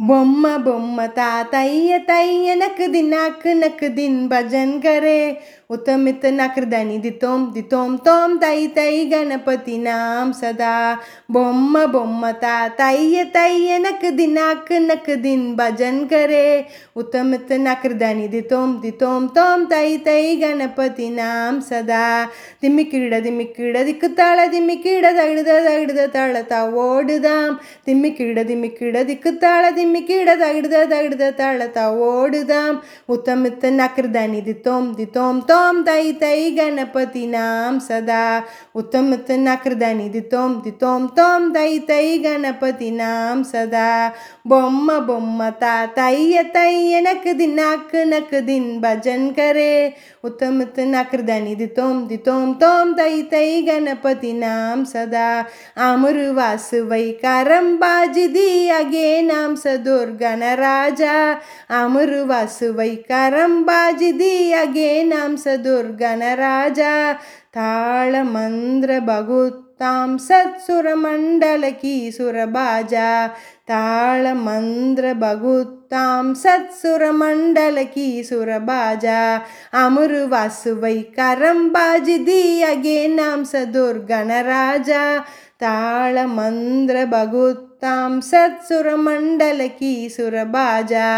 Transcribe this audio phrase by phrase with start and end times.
[0.00, 5.20] బొమ్మ బొమ్మ తాతయ్య తయ్య నక్ నాక్ నక్ దిన్ భజన్ करे
[5.69, 10.99] ઉત્તમિતના કૃદાની દિતોમ દિતોમ તોમ તૈ તૈ ગણપતિ નામ સદા
[11.29, 16.45] બોમ્મ બોમ્મ તા તૈય તૈય નક દિનાક નક દિન ભજન કરે
[16.95, 22.03] ઉત્તમિતના કૃદાની દિતોમ દિતોમ તોમ તૈ તૈ ಗಣಪತಿ ನಾಂ ಸದಾ
[22.61, 27.51] ತಿಮ್ಮಿಕಿಡ ದಿಮ್ಮಿಕಿಡ ದಿಕ್ಕು ತಾಳ ದಿಮ್ಮಿಕಿಡ ತಗಡಿದ ತಗಡಿದ ತಾಳ ತಾ ಓಡುದಾಂ
[27.85, 32.73] ತಿಮ್ಮಿಕಿಡ ದಿಮ್ಮಿಕಿಡ ದಿಕ್ಕು ತಾಳ ದಿಮ್ಮಿಕಿಡ ತಗಡಿದ ತಗಡಿದ ತಾಳ ತಾ ಓಡುದಾಂ
[33.09, 38.23] ಉತ್ತಮಿತ್ತ ನಕ್ರದಾನಿ ದಿತ್ತೋಂ ದಿತ್ತೋಂ ತೋ ॐ दैतै गणपतीनां सदा
[38.81, 43.89] उत्तमतनाकृदानि दितों दितों तों दैतै गणपतीनां सदा
[44.49, 49.73] பொம்ம பொம்ம தா தைய தை எனக்கு தின் நாக்கு நக்கு தின் பஜன் கரே.
[50.27, 55.29] உத்தமத்து நக்ருதனி தித்தோம் தித்தோம் தோம் தை தை கணபதி நாம் சதா.
[55.87, 58.49] அமரு வாசுவை கரம் பாஜிதி
[58.79, 61.17] அகே நாம் சதுர் கணராஜா.
[61.81, 67.17] அமரு வாசுவை கரம் பாஜிதி அகே நாம் स
[67.55, 73.27] ताळमन्द्रभगुत्तां ताळमन्त्रभगुतां ताळमन्द्रभगुत्तां की सुरभाजा
[73.69, 79.21] ताळमन्त्र भगुतां सत्सुरमण्डलकी सुरभाजा
[81.17, 85.05] करं बाजिधि अगेनां सदुर्गणराजा
[85.61, 86.25] ताळ
[87.81, 91.09] తాం సత్సురమండలకి సురబాజా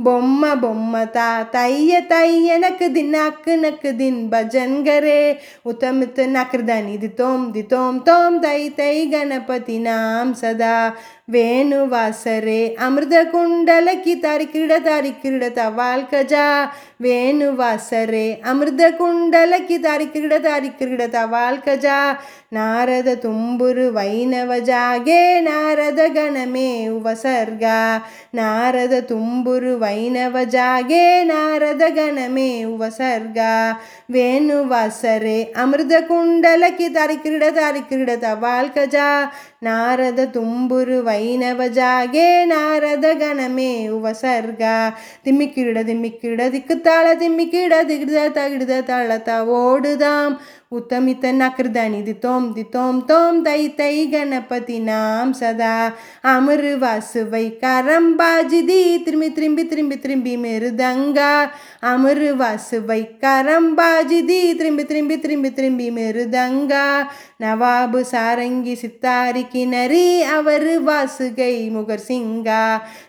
[0.00, 5.22] బొమ్మ బొమ్మ తా తయ్య తయ్య నక్ దిన్ నక్ నక్ దిన్ భజన్ గరే
[5.66, 10.76] ఉతమిత నక్రదని దితోం దితోం తోం తై తై గణపతి నాం సదా
[11.32, 16.46] వేణువాసరే అమృత కుండలకి తరికిడ తరికిడ తవాల్ కజా
[17.02, 21.98] వేణువాసరే అమృత కుండలకి తరికిడ తరికిడ తవాల్ కజా
[22.52, 27.64] నారద తుంబురు వైనవ జాగే నారద ಗಣಮೇ ಉಪಸರ್ಗ
[28.34, 33.38] ನಾರದ ತುಂಬುರು ವೈನವ ಜಾಗೆ ನಾರದ ಗಣಮೇ ಉಪಸರ್ಗ
[34.12, 38.96] ವೇಣುವಾಸರೆ ಅಮೃತ ಕುಂಡಲಕ್ಕೆ ತಾರಿ ಕ್ರೀಡ ತಾರಿ ಕ್ರೀಡತ ವಾಲ್ಕಜ
[39.62, 44.62] ನಾರದ ತುಂಬುರು ವೈನವ ಜಾಗೆ ನಾರದ ಗಣಮೇ ಉಪಸರ್ಗ
[45.24, 50.34] திமிக்கிட திமிக்கிட திக்கு தாள திமிக்கிட திகிட தகிட தளத்த ஓடுதாம்
[50.72, 55.92] உத்தமித்த நக்ரதனி தித்தோம் தித்தோம் தோம் தை தை கணபதி நாம் சதா.
[56.22, 61.34] அமரு வாசுவை கரம்பாஜிதி திரும்பி திரும்பி திரும்பி திரும்பி மிருதங்கா.
[61.82, 66.86] அமரு வாசுவை கரம்பாஜிதி திரும்பி திரும்பி திரும்பி திரும்பி மிருதங்கா.
[67.40, 72.64] நவாபு சாரங்கி சித்தாரி கிணறி அவர் வாசுகை முகர் சிங்கா.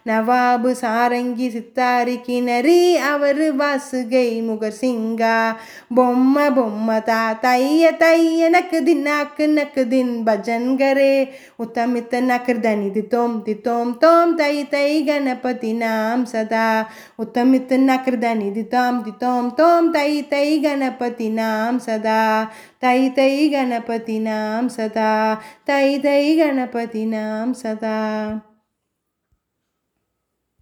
[0.05, 5.55] நவாபு சாரங்கி சித்தாரி கிணறி அவர் வாசுகை முகர் சிங்கா.
[5.95, 11.09] பொம்மை பொம்மை தாத்தா தா தைய தைய நக்கு தின் நாக்கு நக்கு தின் பஜன் करे
[11.63, 16.69] உத்தமித்த நக்ரதனி தித்தோம் தித்தோம் தோம் தை தை கணபதி நாம் சதா
[17.15, 22.23] உத்தமித்த நக்ரதனி தித்தாம் தித்தோம் தோம் தை தை கணபதி நாம் சதா
[22.79, 25.11] தை தை கணபதி நாம் சதா
[25.63, 27.99] தை தை கணபதி நாம் சதா